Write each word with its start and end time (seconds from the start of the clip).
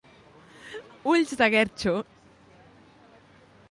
Ulls 1.11 1.35
de 1.43 1.51
guerxo. 1.57 1.95